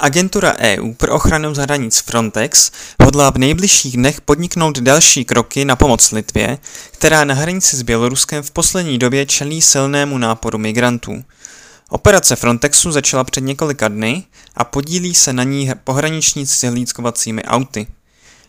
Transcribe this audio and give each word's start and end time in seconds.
Agentura 0.00 0.54
EU 0.58 0.92
pro 0.92 1.14
ochranu 1.14 1.54
hranic 1.54 1.98
Frontex 1.98 2.70
hodlá 3.04 3.30
v 3.30 3.38
nejbližších 3.38 3.96
dnech 3.96 4.20
podniknout 4.20 4.78
další 4.78 5.24
kroky 5.24 5.64
na 5.64 5.76
pomoc 5.76 6.12
Litvě, 6.12 6.58
která 6.90 7.24
na 7.24 7.34
hranici 7.34 7.76
s 7.76 7.82
Běloruskem 7.82 8.42
v 8.42 8.50
poslední 8.50 8.98
době 8.98 9.26
čelí 9.26 9.62
silnému 9.62 10.18
náporu 10.18 10.58
migrantů. 10.58 11.24
Operace 11.88 12.36
Frontexu 12.36 12.92
začala 12.92 13.24
před 13.24 13.40
několika 13.40 13.88
dny 13.88 14.24
a 14.54 14.64
podílí 14.64 15.14
se 15.14 15.32
na 15.32 15.42
ní 15.42 15.70
pohraničníci 15.84 16.56
s 16.56 16.70
hlídkovacími 16.70 17.44
auty. 17.44 17.86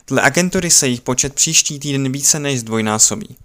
Dle 0.08 0.22
agentury 0.22 0.70
se 0.70 0.88
jejich 0.88 1.02
počet 1.02 1.34
příští 1.34 1.80
týden 1.80 2.12
více 2.12 2.40
než 2.40 2.60
zdvojnásobí. 2.60 3.36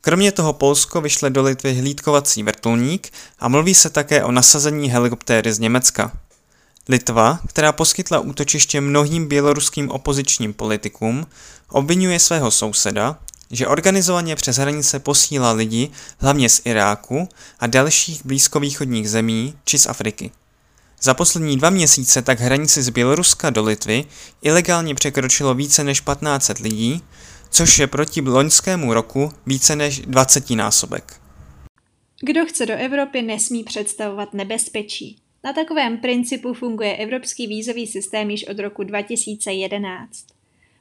Kromě 0.00 0.32
toho 0.32 0.52
Polsko 0.52 1.00
vyšle 1.00 1.30
do 1.30 1.42
Litvy 1.42 1.74
hlídkovací 1.74 2.42
vrtulník 2.42 3.12
a 3.38 3.48
mluví 3.48 3.74
se 3.74 3.90
také 3.90 4.24
o 4.24 4.32
nasazení 4.32 4.90
helikoptéry 4.90 5.52
z 5.52 5.58
Německa. 5.58 6.12
Litva, 6.88 7.40
která 7.46 7.72
poskytla 7.72 8.20
útočiště 8.20 8.80
mnohým 8.80 9.28
běloruským 9.28 9.90
opozičním 9.90 10.54
politikům, 10.54 11.26
obvinuje 11.70 12.18
svého 12.18 12.50
souseda, 12.50 13.18
že 13.50 13.66
organizovaně 13.66 14.36
přes 14.36 14.56
hranice 14.56 14.98
posílá 14.98 15.52
lidi 15.52 15.90
hlavně 16.18 16.48
z 16.48 16.60
Iráku 16.64 17.28
a 17.60 17.66
dalších 17.66 18.26
blízkovýchodních 18.26 19.10
zemí 19.10 19.54
či 19.64 19.78
z 19.78 19.86
Afriky. 19.86 20.30
Za 21.02 21.14
poslední 21.14 21.56
dva 21.56 21.70
měsíce 21.70 22.22
tak 22.22 22.40
hranici 22.40 22.82
z 22.82 22.88
Běloruska 22.88 23.50
do 23.50 23.62
Litvy 23.62 24.04
ilegálně 24.42 24.94
překročilo 24.94 25.54
více 25.54 25.84
než 25.84 26.00
1500 26.00 26.58
lidí, 26.58 27.02
což 27.50 27.78
je 27.78 27.86
proti 27.86 28.20
loňskému 28.20 28.94
roku 28.94 29.32
více 29.46 29.76
než 29.76 30.00
20 30.00 30.50
násobek. 30.50 31.20
Kdo 32.20 32.46
chce 32.46 32.66
do 32.66 32.74
Evropy, 32.74 33.22
nesmí 33.22 33.64
představovat 33.64 34.34
nebezpečí. 34.34 35.23
Na 35.44 35.52
takovém 35.52 35.98
principu 35.98 36.54
funguje 36.54 36.96
evropský 36.96 37.46
vízový 37.46 37.86
systém 37.86 38.30
již 38.30 38.48
od 38.48 38.58
roku 38.58 38.82
2011. 38.82 40.26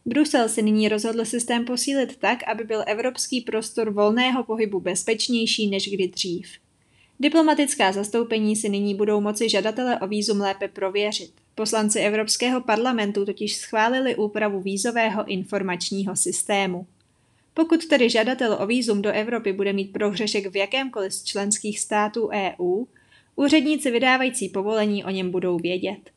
Brusel 0.05 0.49
se 0.49 0.61
nyní 0.61 0.89
rozhodl 0.89 1.25
systém 1.25 1.65
posílit 1.65 2.17
tak, 2.17 2.43
aby 2.47 2.63
byl 2.63 2.83
evropský 2.87 3.41
prostor 3.41 3.89
volného 3.89 4.43
pohybu 4.43 4.79
bezpečnější 4.79 5.67
než 5.69 5.89
kdy 5.89 6.07
dřív. 6.07 6.47
Diplomatická 7.19 7.91
zastoupení 7.91 8.55
si 8.55 8.69
nyní 8.69 8.95
budou 8.95 9.21
moci 9.21 9.49
žadatele 9.49 9.99
o 9.99 10.07
vízum 10.07 10.39
lépe 10.39 10.67
prověřit. 10.67 11.31
Poslanci 11.55 11.99
Evropského 11.99 12.61
parlamentu 12.61 13.25
totiž 13.25 13.55
schválili 13.55 14.15
úpravu 14.15 14.61
vízového 14.61 15.25
informačního 15.25 16.15
systému. 16.15 16.87
Pokud 17.53 17.85
tedy 17.85 18.09
žadatel 18.09 18.57
o 18.59 18.67
vízum 18.67 19.01
do 19.01 19.11
Evropy 19.11 19.53
bude 19.53 19.73
mít 19.73 19.93
prohřešek 19.93 20.51
v 20.51 20.55
jakémkoliv 20.55 21.13
z 21.13 21.23
členských 21.23 21.79
států 21.79 22.29
EU, 22.33 22.85
úředníci 23.35 23.91
vydávající 23.91 24.49
povolení 24.49 25.03
o 25.03 25.09
něm 25.09 25.31
budou 25.31 25.57
vědět. 25.57 26.11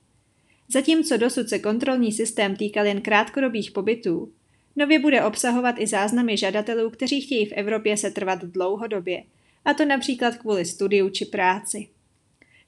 Zatímco 0.68 1.16
dosud 1.16 1.48
se 1.48 1.58
kontrolní 1.58 2.12
systém 2.12 2.56
týkal 2.56 2.86
jen 2.86 3.00
krátkodobých 3.00 3.70
pobytů, 3.70 4.32
nově 4.76 4.98
bude 4.98 5.24
obsahovat 5.24 5.74
i 5.78 5.86
záznamy 5.86 6.36
žadatelů, 6.36 6.90
kteří 6.90 7.20
chtějí 7.20 7.46
v 7.46 7.52
Evropě 7.52 7.96
se 7.96 8.10
trvat 8.10 8.44
dlouhodobě, 8.44 9.22
a 9.64 9.74
to 9.74 9.84
například 9.84 10.36
kvůli 10.36 10.64
studiu 10.64 11.08
či 11.08 11.24
práci. 11.24 11.88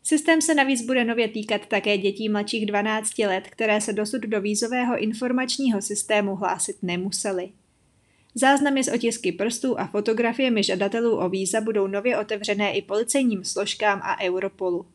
Systém 0.03 0.43
se 0.43 0.55
navíc 0.55 0.83
bude 0.83 1.05
nově 1.05 1.28
týkat 1.28 1.67
také 1.67 1.99
dětí 1.99 2.28
mladších 2.28 2.67
12 2.67 3.19
let, 3.19 3.44
které 3.50 3.81
se 3.81 3.93
dosud 3.93 4.21
do 4.21 4.41
vízového 4.41 5.03
informačního 5.03 5.83
systému 5.83 6.37
hlásit 6.37 6.77
nemusely. 6.83 7.49
Záznamy 8.41 8.84
z 8.84 8.88
otisky 8.88 9.32
prstů 9.32 9.81
a 9.81 9.87
fotografiemi 9.87 10.62
žadatelů 10.62 11.16
o 11.16 11.28
víza 11.28 11.60
budou 11.60 11.87
nově 11.87 12.19
otevřené 12.19 12.72
i 12.72 12.82
policejním 12.82 13.44
složkám 13.44 14.00
a 14.03 14.21
Europolu. 14.22 14.87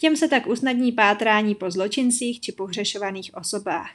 Těm 0.00 0.16
se 0.16 0.28
tak 0.28 0.46
usnadní 0.46 0.92
pátrání 0.92 1.54
po 1.54 1.70
zločincích 1.70 2.40
či 2.40 2.52
pohřešovaných 2.52 3.30
osobách. 3.34 3.90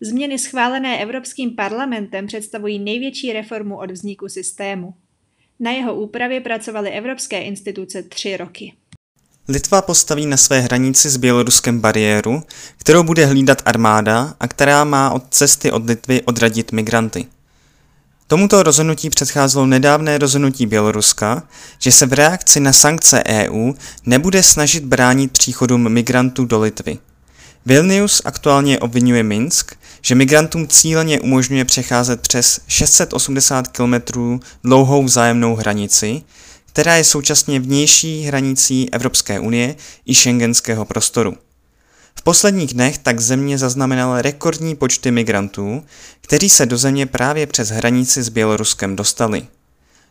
Změny 0.00 0.38
schválené 0.38 1.02
Evropským 1.02 1.56
parlamentem 1.56 2.26
představují 2.26 2.78
největší 2.78 3.32
reformu 3.32 3.78
od 3.78 3.90
vzniku 3.90 4.28
systému. 4.28 4.94
Na 5.60 5.70
jeho 5.70 5.94
úpravě 5.94 6.40
pracovaly 6.40 6.90
evropské 6.90 7.42
instituce 7.42 8.02
tři 8.02 8.36
roky. 8.36 8.72
Litva 9.48 9.82
postaví 9.82 10.26
na 10.26 10.36
své 10.36 10.60
hranici 10.60 11.10
s 11.10 11.16
Běloruskem 11.16 11.80
bariéru, 11.80 12.42
kterou 12.76 13.02
bude 13.02 13.26
hlídat 13.26 13.62
armáda 13.64 14.36
a 14.40 14.48
která 14.48 14.84
má 14.84 15.10
od 15.10 15.34
cesty 15.34 15.72
od 15.72 15.86
Litvy 15.86 16.22
odradit 16.22 16.72
migranty. 16.72 17.26
Tomuto 18.32 18.62
rozhodnutí 18.62 19.10
předcházelo 19.10 19.66
nedávné 19.66 20.18
rozhodnutí 20.18 20.66
Běloruska, 20.66 21.42
že 21.78 21.92
se 21.92 22.06
v 22.06 22.12
reakci 22.12 22.60
na 22.60 22.72
sankce 22.72 23.22
EU 23.26 23.72
nebude 24.06 24.42
snažit 24.42 24.84
bránit 24.84 25.32
příchodům 25.32 25.88
migrantů 25.88 26.44
do 26.44 26.60
Litvy. 26.60 26.98
Vilnius 27.66 28.22
aktuálně 28.24 28.78
obvinuje 28.78 29.22
Minsk, 29.22 29.74
že 30.02 30.14
migrantům 30.14 30.68
cíleně 30.68 31.20
umožňuje 31.20 31.64
přecházet 31.64 32.20
přes 32.20 32.60
680 32.68 33.68
km 33.68 33.94
dlouhou 34.64 35.04
vzájemnou 35.04 35.54
hranici, 35.54 36.22
která 36.66 36.96
je 36.96 37.04
současně 37.04 37.60
vnější 37.60 38.22
hranicí 38.22 38.92
Evropské 38.92 39.40
unie 39.40 39.76
i 40.06 40.14
šengenského 40.14 40.84
prostoru. 40.84 41.36
V 42.14 42.22
posledních 42.22 42.74
dnech 42.74 42.98
tak 42.98 43.20
země 43.20 43.58
zaznamenala 43.58 44.22
rekordní 44.22 44.76
počty 44.76 45.10
migrantů, 45.10 45.84
kteří 46.20 46.50
se 46.50 46.66
do 46.66 46.78
země 46.78 47.06
právě 47.06 47.46
přes 47.46 47.68
hranici 47.68 48.22
s 48.22 48.28
Běloruskem 48.28 48.96
dostali. 48.96 49.46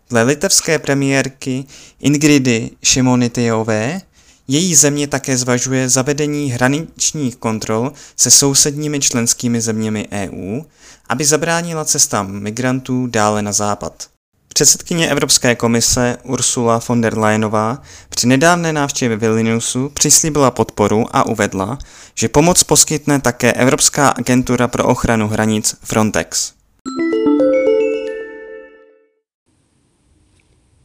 Dle 0.10 0.24
litevské 0.24 0.80
premiérky 0.80 1.66
Ingridy 2.00 2.70
Šimonitejové 2.84 4.02
její 4.48 4.76
země 4.76 5.08
také 5.08 5.38
zvažuje 5.38 5.90
zavedení 5.90 6.52
hraničních 6.52 7.36
kontrol 7.36 7.92
se 8.16 8.32
sousedními 8.32 9.00
členskými 9.00 9.62
zeměmi 9.62 10.08
EU, 10.12 10.62
aby 11.10 11.26
zabránila 11.26 11.86
cestám 11.86 12.32
migrantů 12.32 13.08
dále 13.08 13.42
na 13.42 13.52
západ. 13.52 14.11
Předsedkyně 14.54 15.10
Evropské 15.10 15.56
komise 15.56 16.18
Ursula 16.24 16.82
von 16.88 17.02
der 17.02 17.18
Leyenová 17.18 17.82
při 18.10 18.28
nedávné 18.28 18.74
návštěvě 18.74 19.18
Vilniusu 19.18 19.90
přislíbila 19.90 20.52
podporu 20.52 21.06
a 21.12 21.28
uvedla, 21.28 21.78
že 22.16 22.30
pomoc 22.30 22.64
poskytne 22.64 23.22
také 23.22 23.54
Evropská 23.54 24.10
agentura 24.10 24.68
pro 24.68 24.86
ochranu 24.86 25.28
hranic 25.28 25.76
Frontex. 25.84 26.54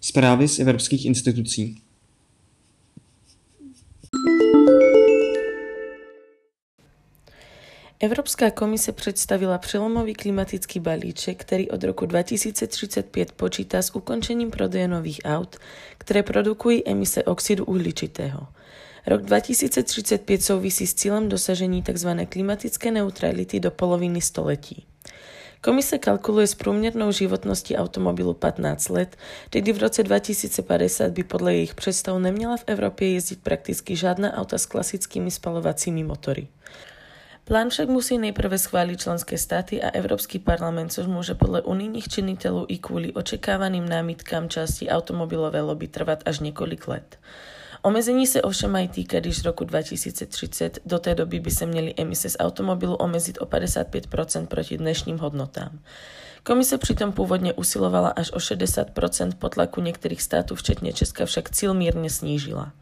Zprávy 0.01 0.49
z 0.49 0.59
evropských 0.59 1.07
institucí 1.07 1.83
Evropská 8.01 8.51
komise 8.51 8.93
představila 8.93 9.59
přelomový 9.59 10.15
klimatický 10.15 10.81
balíček, 10.81 11.41
který 11.41 11.71
od 11.71 11.85
roku 11.85 12.07
2035 12.07 13.33
počítá 13.33 13.83
s 13.83 13.95
ukončením 13.95 14.51
prodeje 14.51 14.89
nových 14.89 15.21
aut, 15.25 15.57
které 15.99 16.23
produkují 16.23 16.89
emise 16.89 17.25
oxidu 17.25 17.65
uhličitého. 17.65 18.47
Rok 19.07 19.23
2035 19.23 20.43
souvisí 20.43 20.87
s 20.87 20.95
cílem 20.95 21.29
dosažení 21.29 21.83
tzv. 21.83 22.09
klimatické 22.29 22.91
neutrality 22.91 23.61
do 23.61 23.71
poloviny 23.71 24.21
století. 24.21 24.87
Komise 25.61 25.99
kalkuluje 25.99 26.47
s 26.47 26.55
průměrnou 26.55 27.13
životností 27.13 27.77
automobilu 27.77 28.35
15 28.35 28.89
let, 28.89 29.17
tedy 29.51 29.73
v 29.73 29.79
roce 29.79 30.03
2050 30.03 31.13
by 31.13 31.25
podle 31.25 31.55
jejich 31.55 31.75
představ 31.75 32.19
neměla 32.19 32.57
v 32.57 32.65
Evropě 32.67 33.13
jezdit 33.13 33.43
prakticky 33.43 33.97
žádná 33.97 34.37
auta 34.37 34.59
s 34.59 34.67
klasickými 34.67 35.31
spalovacími 35.31 36.05
motory. 36.05 36.49
Plán 37.47 37.71
však 37.71 37.87
musí 37.87 38.19
nejprve 38.19 38.59
schváliť 38.59 38.99
členské 38.99 39.39
státy 39.39 39.79
a 39.79 39.95
Európsky 39.95 40.43
parlament, 40.43 40.91
což 40.91 41.07
môže 41.07 41.39
podľa 41.39 41.63
unijných 41.63 42.11
činiteľov 42.11 42.67
i 42.67 42.83
kvôli 42.83 43.15
očekávaným 43.15 43.87
námitkám 43.87 44.51
časti 44.51 44.91
automobilové 44.91 45.63
lobby 45.63 45.87
trvat 45.87 46.27
až 46.27 46.43
několik 46.43 46.91
let. 46.91 47.23
Omezení 47.87 48.27
se 48.27 48.43
ovšem 48.43 48.71
mají 48.71 48.89
týkat 48.89 49.25
z 49.31 49.45
roku 49.47 49.65
2030. 49.65 50.79
Do 50.87 50.99
té 50.99 51.15
doby 51.15 51.41
by 51.41 51.51
se 51.51 51.67
měly 51.67 51.95
emise 51.95 52.31
z 52.31 52.37
automobilu 52.39 52.95
omezit 52.95 53.39
o 53.41 53.47
55% 53.47 54.47
proti 54.47 54.79
dnešním 54.79 55.19
hodnotám. 55.19 55.79
Komise 56.43 56.79
přitom 56.79 57.13
původně 57.13 57.53
usilovala 57.53 58.09
až 58.09 58.33
o 58.33 58.39
60% 58.39 59.33
po 59.39 59.49
tlaku 59.49 59.81
některých 59.81 60.23
států, 60.23 60.55
včetně 60.55 60.93
Česka, 60.93 61.27
však 61.27 61.51
cíl 61.51 61.75
mírně 61.75 62.11
snížila. 62.11 62.73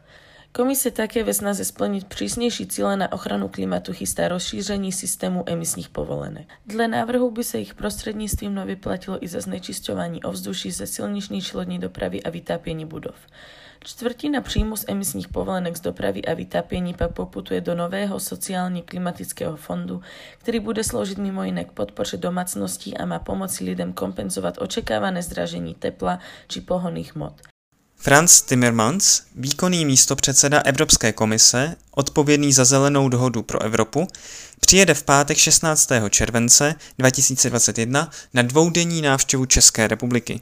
Komise 0.55 0.91
také 0.91 1.23
ve 1.23 1.33
snaze 1.33 1.65
splniť 1.65 2.07
přísnější 2.07 2.67
cíle 2.67 2.97
na 2.97 3.11
ochranu 3.11 3.47
klimatu 3.47 3.93
chystá 3.93 4.27
rozšíření 4.27 4.91
systému 4.91 5.43
emisních 5.45 5.89
povolenek. 5.89 6.47
Dle 6.65 6.87
návrhu 6.87 7.31
by 7.31 7.43
se 7.43 7.59
ich 7.59 7.73
prostřednictvím 7.73 8.55
nově 8.55 8.75
platilo 8.75 9.23
i 9.23 9.27
za 9.27 9.41
znečisťování 9.41 10.23
ovzduší 10.23 10.71
ze 10.71 10.87
silniční 10.87 11.41
lodní 11.53 11.79
dopravy 11.79 12.23
a 12.23 12.29
vytápění 12.29 12.85
budov. 12.85 13.15
Čtvrtina 13.83 14.41
příjmu 14.41 14.77
z 14.77 14.85
emisních 14.87 15.27
povolenek 15.27 15.77
z 15.77 15.81
dopravy 15.81 16.25
a 16.25 16.33
vytápění 16.33 16.93
pak 16.93 17.13
poputuje 17.13 17.61
do 17.61 17.75
nového 17.75 18.19
sociálně 18.19 18.81
klimatického 18.81 19.55
fondu, 19.55 20.01
který 20.37 20.59
bude 20.59 20.83
sloužit 20.83 21.17
mimo 21.17 21.43
jiné 21.43 21.63
k 21.63 21.71
podpoře 21.71 22.17
domácností 22.17 22.97
a 22.97 23.05
má 23.05 23.19
pomoci 23.19 23.63
lidem 23.63 23.93
kompenzovat 23.93 24.57
očekávané 24.61 25.21
zdražení 25.21 25.73
tepla 25.73 26.19
či 26.47 26.61
pohonných 26.61 27.15
mod. 27.15 27.33
Franz 28.05 28.41
Timmermans, 28.41 29.21
výkonný 29.35 29.85
místopředseda 29.85 30.59
Evropské 30.59 31.13
komise, 31.13 31.75
odpovědný 31.91 32.53
za 32.53 32.65
zelenou 32.65 33.09
dohodu 33.09 33.43
pro 33.43 33.61
Evropu, 33.61 34.07
přijede 34.59 34.93
v 34.93 35.03
pátek 35.03 35.37
16. 35.37 35.89
července 36.09 36.75
2021 36.97 38.09
na 38.33 38.41
dvoudenní 38.41 39.01
návštěvu 39.01 39.45
České 39.45 39.87
republiky. 39.87 40.41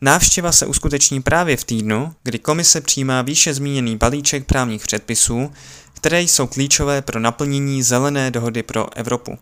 Návštěva 0.00 0.52
se 0.52 0.66
uskuteční 0.66 1.22
právě 1.22 1.56
v 1.56 1.64
týdnu, 1.64 2.14
kdy 2.22 2.38
komise 2.38 2.80
přijímá 2.80 3.22
výše 3.22 3.54
zmíněný 3.54 3.96
balíček 3.96 4.46
právních 4.46 4.82
předpisů, 4.82 5.52
které 5.94 6.22
jsou 6.22 6.46
klíčové 6.46 7.02
pro 7.02 7.20
naplnění 7.20 7.82
zelené 7.82 8.30
dohody 8.30 8.62
pro 8.62 8.96
Evropu. 8.96 9.38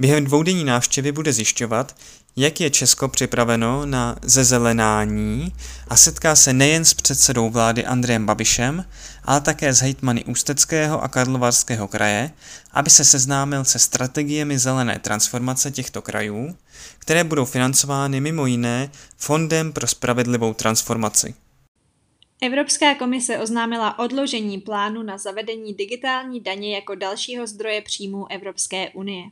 Během 0.00 0.24
dvoudenní 0.24 0.64
návštěvy 0.64 1.12
bude 1.12 1.32
zjišťovat, 1.32 1.96
jak 2.36 2.60
je 2.60 2.70
Česko 2.70 3.08
připraveno 3.08 3.86
na 3.86 4.16
zezelenání 4.22 5.52
a 5.88 5.96
setká 5.96 6.36
se 6.36 6.52
nejen 6.52 6.84
s 6.84 6.94
předsedou 6.94 7.50
vlády 7.50 7.84
Andrejem 7.84 8.26
Babišem, 8.26 8.84
ale 9.24 9.40
také 9.40 9.72
s 9.72 9.80
hejtmany 9.80 10.24
Ústeckého 10.24 11.02
a 11.02 11.08
Karlovarského 11.08 11.88
kraje, 11.88 12.30
aby 12.72 12.90
se 12.90 13.04
seznámil 13.04 13.64
se 13.64 13.78
strategiemi 13.78 14.58
zelené 14.58 14.98
transformace 14.98 15.70
těchto 15.70 16.02
krajů, 16.02 16.56
které 16.98 17.24
budou 17.24 17.44
financovány 17.44 18.20
mimo 18.20 18.46
jiné 18.46 18.90
Fondem 19.16 19.72
pro 19.72 19.86
spravedlivou 19.86 20.54
transformaci. 20.54 21.34
Evropská 22.42 22.94
komise 22.94 23.38
oznámila 23.38 23.98
odložení 23.98 24.60
plánu 24.60 25.02
na 25.02 25.18
zavedení 25.18 25.74
digitální 25.74 26.40
daně 26.40 26.74
jako 26.74 26.94
dalšího 26.94 27.46
zdroje 27.46 27.82
příjmů 27.82 28.26
Evropské 28.30 28.90
unie. 28.90 29.24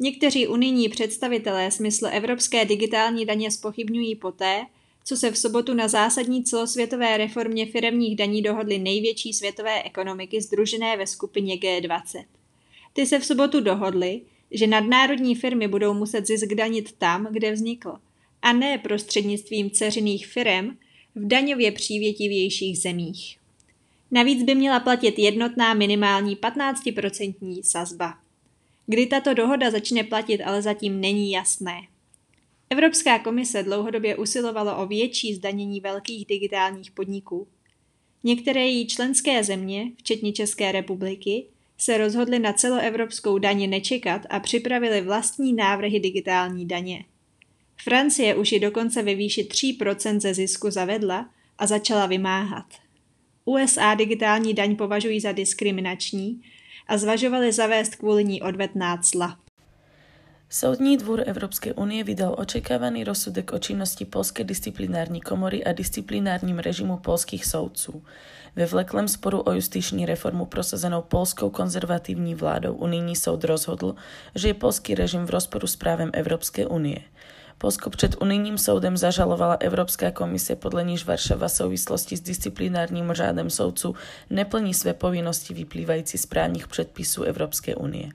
Někteří 0.00 0.46
unijní 0.46 0.88
představitelé 0.88 1.70
smysl 1.70 2.06
evropské 2.12 2.64
digitální 2.64 3.26
daně 3.26 3.50
spochybňují 3.50 4.14
poté, 4.14 4.66
co 5.04 5.16
se 5.16 5.30
v 5.30 5.38
sobotu 5.38 5.74
na 5.74 5.88
zásadní 5.88 6.44
celosvětové 6.44 7.16
reformě 7.16 7.66
firemních 7.66 8.16
daní 8.16 8.42
dohodly 8.42 8.78
největší 8.78 9.32
světové 9.32 9.82
ekonomiky 9.82 10.40
združené 10.42 10.96
ve 10.96 11.06
skupině 11.06 11.56
G20. 11.56 12.24
Ty 12.92 13.06
se 13.06 13.18
v 13.18 13.24
sobotu 13.24 13.60
dohodly, 13.60 14.20
že 14.50 14.66
nadnárodní 14.66 15.34
firmy 15.34 15.68
budou 15.68 15.94
muset 15.94 16.26
zisk 16.26 16.54
danit 16.54 16.92
tam, 16.92 17.28
kde 17.30 17.52
vznikl, 17.52 17.92
a 18.42 18.52
ne 18.52 18.78
prostřednictvím 18.78 19.70
ceřiných 19.70 20.26
firm 20.26 20.76
v 21.14 21.26
daňově 21.26 21.72
přívětivějších 21.72 22.78
zemích. 22.78 23.38
Navíc 24.10 24.42
by 24.42 24.54
měla 24.54 24.80
platit 24.80 25.18
jednotná 25.18 25.74
minimální 25.74 26.36
15% 26.36 27.62
sazba. 27.62 28.25
Kdy 28.86 29.06
tato 29.06 29.34
dohoda 29.34 29.70
začne 29.70 30.04
platit, 30.04 30.42
ale 30.42 30.62
zatím 30.62 31.00
není 31.00 31.30
jasné. 31.30 31.80
Evropská 32.70 33.18
komise 33.18 33.62
dlouhodobě 33.62 34.16
usilovala 34.16 34.76
o 34.76 34.86
větší 34.86 35.34
zdanění 35.34 35.80
velkých 35.80 36.26
digitálních 36.26 36.90
podniků. 36.90 37.48
Některé 38.24 38.60
její 38.60 38.86
členské 38.86 39.44
země, 39.44 39.92
včetně 39.96 40.32
České 40.32 40.72
republiky, 40.72 41.46
se 41.78 41.98
rozhodly 41.98 42.38
na 42.38 42.52
celoevropskou 42.52 43.38
daně 43.38 43.66
nečekat 43.66 44.22
a 44.30 44.40
připravili 44.40 45.00
vlastní 45.00 45.52
návrhy 45.52 46.00
digitální 46.00 46.66
daně. 46.66 47.04
Francie 47.82 48.34
už 48.34 48.52
ji 48.52 48.60
dokonce 48.60 49.02
ve 49.02 49.14
výši 49.14 49.42
3% 49.42 50.20
ze 50.20 50.34
zisku 50.34 50.70
zavedla 50.70 51.30
a 51.58 51.66
začala 51.66 52.06
vymáhat. 52.06 52.66
USA 53.44 53.94
digitální 53.94 54.54
daň 54.54 54.76
považují 54.76 55.20
za 55.20 55.32
diskriminační 55.32 56.42
a 56.88 56.98
zvažovali 56.98 57.52
zavést 57.52 57.94
kvůli 57.94 58.24
ní 58.24 58.42
odvetná 58.42 58.96
cla. 58.96 59.38
Soudní 60.50 60.96
dvůr 60.96 61.22
Evropské 61.26 61.74
unie 61.74 62.04
vydal 62.04 62.34
očekávaný 62.38 63.04
rozsudek 63.04 63.52
o 63.52 63.58
činnosti 63.58 64.04
Polské 64.04 64.44
disciplinární 64.44 65.20
komory 65.20 65.64
a 65.64 65.72
disciplinárním 65.72 66.58
režimu 66.58 66.96
polských 66.96 67.46
soudců. 67.46 68.02
Ve 68.56 68.66
vleklém 68.66 69.08
sporu 69.08 69.40
o 69.40 69.52
justiční 69.52 70.06
reformu 70.06 70.46
prosazenou 70.46 71.02
polskou 71.02 71.50
konzervativní 71.50 72.34
vládou 72.34 72.74
unijní 72.74 73.16
soud 73.16 73.44
rozhodl, 73.44 73.94
že 74.34 74.48
je 74.48 74.54
polský 74.54 74.94
režim 74.94 75.26
v 75.26 75.30
rozporu 75.30 75.66
s 75.66 75.76
právem 75.76 76.10
Evropské 76.12 76.66
unie. 76.66 76.98
Polsko 77.58 77.90
před 77.90 78.22
unijním 78.22 78.58
soudem 78.58 78.96
zažalovala 78.96 79.54
Evropská 79.54 80.10
komise, 80.10 80.56
podle 80.56 80.84
níž 80.84 81.04
Varšava 81.04 81.48
v 81.48 81.52
souvislosti 81.52 82.16
s 82.16 82.20
disciplinárním 82.20 83.12
řádem 83.12 83.50
soudců 83.50 83.94
neplní 84.30 84.74
své 84.74 84.94
povinnosti 84.94 85.54
vyplývající 85.54 86.18
z 86.18 86.26
právních 86.26 86.68
předpisů 86.68 87.22
Evropské 87.22 87.74
unie. 87.74 88.08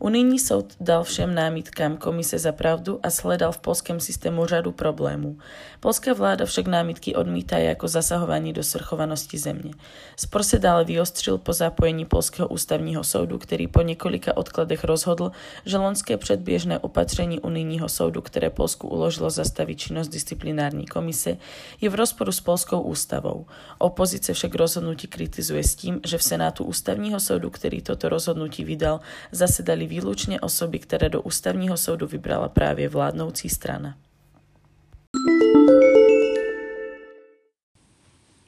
Unijní 0.00 0.38
soud 0.38 0.74
dal 0.80 1.04
všem 1.04 1.34
námitkám 1.34 1.96
komise 1.96 2.38
za 2.38 2.52
pravdu 2.52 3.00
a 3.02 3.10
sledal 3.10 3.52
v 3.52 3.58
polském 3.58 4.00
systému 4.00 4.46
řadu 4.46 4.72
problémů. 4.72 5.38
Polská 5.80 6.12
vláda 6.12 6.46
však 6.46 6.66
námitky 6.66 7.14
odmítá 7.14 7.58
jako 7.58 7.88
zasahování 7.88 8.52
do 8.52 8.62
svrchovanosti 8.62 9.38
země. 9.38 9.70
Spor 10.16 10.42
se 10.42 10.58
dále 10.58 10.84
vyostřil 10.84 11.38
po 11.38 11.52
zapojení 11.52 12.04
Polského 12.04 12.48
ústavního 12.48 13.04
soudu, 13.04 13.38
který 13.38 13.66
po 13.66 13.82
několika 13.82 14.36
odkladech 14.36 14.84
rozhodl, 14.84 15.32
že 15.64 15.78
lonské 15.78 16.16
předběžné 16.16 16.78
opatření 16.78 17.40
unijního 17.40 17.88
soudu, 17.88 18.22
které 18.22 18.50
Polsku 18.50 18.88
uložilo 18.88 19.30
zastavit 19.30 19.78
činnost 19.78 20.08
disciplinární 20.08 20.86
komise, 20.86 21.36
je 21.80 21.90
v 21.90 21.94
rozporu 21.94 22.32
s 22.32 22.40
polskou 22.40 22.80
ústavou. 22.80 23.46
Opozice 23.78 24.32
však 24.32 24.54
rozhodnutí 24.54 25.06
kritizuje 25.06 25.64
s 25.64 25.74
tím, 25.74 26.00
že 26.06 26.18
v 26.18 26.22
Senátu 26.22 26.64
ústavního 26.64 27.20
soudu, 27.20 27.50
který 27.50 27.82
toto 27.82 28.08
rozhodnutí 28.08 28.64
vydal, 28.64 29.00
zasedali 29.32 29.87
výlučně 29.88 30.40
osoby, 30.40 30.78
které 30.78 31.08
do 31.08 31.22
ústavního 31.22 31.76
soudu 31.76 32.06
vybrala 32.06 32.48
právě 32.48 32.88
vládnoucí 32.88 33.48
strana. 33.48 33.98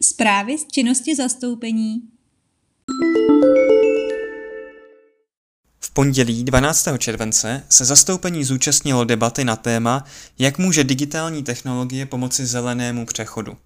Zprávy 0.03 0.59
z 0.59 0.67
činnosti 0.67 1.17
zastoupení 1.17 2.01
V 5.81 5.91
pondělí 5.93 6.45
12. 6.45 6.89
července 6.99 7.63
se 7.69 7.85
zastoupení 7.85 8.45
zúčastnilo 8.45 9.05
debaty 9.05 9.45
na 9.45 9.57
téma, 9.57 10.05
jak 10.39 10.59
může 10.59 10.85
digitální 10.85 11.43
technologie 11.43 12.07
pomoci 12.07 12.47
zelenému 12.47 13.07
přechodu. 13.07 13.57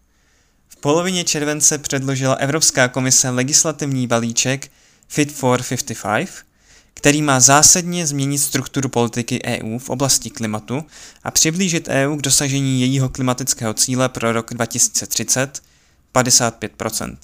V 0.68 0.76
polovině 0.76 1.24
července 1.24 1.78
předložila 1.78 2.34
Evropská 2.34 2.88
komise 2.88 3.30
legislativní 3.30 4.06
balíček 4.06 4.70
Fit 5.08 5.32
for 5.32 5.62
55, 5.68 6.53
který 6.94 7.22
má 7.22 7.40
zásadně 7.40 8.06
změnit 8.06 8.38
strukturu 8.38 8.88
politiky 8.88 9.40
EU 9.44 9.78
v 9.78 9.90
oblasti 9.90 10.30
klimatu 10.30 10.84
a 11.24 11.30
přiblížit 11.30 11.88
EU 11.88 12.16
k 12.16 12.22
dosažení 12.22 12.80
jejího 12.80 13.08
klimatického 13.08 13.74
cíle 13.74 14.08
pro 14.08 14.32
rok 14.32 14.54
2030 14.54 15.62
55% 16.14 17.16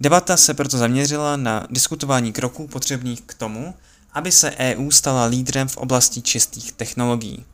Debata 0.00 0.36
se 0.36 0.54
proto 0.54 0.78
zaměřila 0.78 1.36
na 1.36 1.66
diskutování 1.70 2.32
kroků 2.32 2.66
potřebných 2.66 3.20
k 3.20 3.34
tomu, 3.34 3.74
aby 4.12 4.32
se 4.32 4.50
EU 4.50 4.90
stala 4.90 5.24
lídrem 5.24 5.68
v 5.68 5.76
oblasti 5.76 6.22
čistých 6.22 6.72
technologií. 6.72 7.44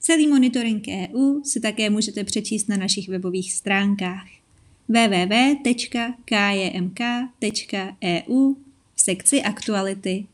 Celý 0.00 0.28
monitoring 0.28 0.84
EU 0.88 1.42
si 1.44 1.60
také 1.60 1.90
můžete 1.90 2.24
přečíst 2.24 2.68
na 2.68 2.76
našich 2.76 3.08
webových 3.08 3.52
stránkách 3.52 4.39
www.kjmk.eu 4.90 6.10
v 8.94 8.98
sekci 8.98 9.38
aktuality. 9.42 10.26